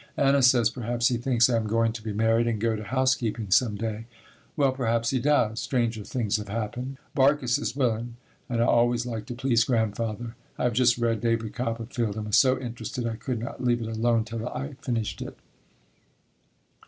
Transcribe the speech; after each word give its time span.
Anna 0.17 0.41
says 0.41 0.71
perhaps 0.71 1.09
he 1.09 1.17
thinks 1.17 1.47
I 1.47 1.57
am 1.57 1.67
going 1.67 1.93
to 1.93 2.01
be 2.01 2.11
married 2.11 2.47
and 2.47 2.59
go 2.59 2.75
to 2.75 2.83
housekeeping 2.83 3.51
some 3.51 3.75
day. 3.75 4.05
Well, 4.57 4.71
perhaps 4.71 5.11
he 5.11 5.19
does. 5.19 5.59
Stranger 5.59 6.03
things 6.03 6.37
have 6.37 6.47
happened. 6.47 6.97
"Barkis 7.13 7.59
is 7.59 7.75
willin'," 7.75 8.15
and 8.49 8.61
I 8.61 8.65
always 8.65 9.05
like 9.05 9.27
to 9.27 9.35
please 9.35 9.63
Grandfather. 9.63 10.33
I 10.57 10.63
have 10.63 10.73
just 10.73 10.97
read 10.97 11.21
David 11.21 11.53
Copperfield 11.53 12.15
and 12.15 12.25
was 12.25 12.35
so 12.35 12.57
interested 12.59 13.05
I 13.05 13.15
could 13.15 13.37
not 13.39 13.63
leave 13.63 13.79
it 13.79 13.89
alone 13.95 14.25
till 14.25 14.49
I 14.49 14.73
finished 14.81 15.21
it. 15.21 15.37